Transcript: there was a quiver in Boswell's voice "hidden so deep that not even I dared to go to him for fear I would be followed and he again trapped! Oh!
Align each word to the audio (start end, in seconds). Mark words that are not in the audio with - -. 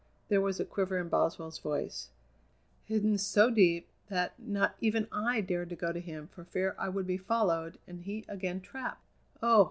there 0.29 0.41
was 0.41 0.59
a 0.59 0.65
quiver 0.65 0.97
in 0.97 1.09
Boswell's 1.09 1.59
voice 1.59 2.09
"hidden 2.85 3.19
so 3.19 3.51
deep 3.51 3.87
that 4.07 4.33
not 4.39 4.75
even 4.81 5.07
I 5.11 5.41
dared 5.41 5.69
to 5.69 5.75
go 5.75 5.93
to 5.93 5.99
him 6.01 6.25
for 6.27 6.43
fear 6.43 6.73
I 6.79 6.89
would 6.89 7.05
be 7.05 7.17
followed 7.17 7.77
and 7.85 8.01
he 8.01 8.25
again 8.27 8.61
trapped! 8.61 9.05
Oh! 9.43 9.59